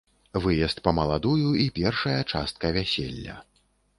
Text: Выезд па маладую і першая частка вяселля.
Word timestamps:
Выезд 0.45 0.79
па 0.87 0.93
маладую 0.99 1.51
і 1.65 1.67
першая 1.79 2.17
частка 2.33 2.73
вяселля. 2.79 3.35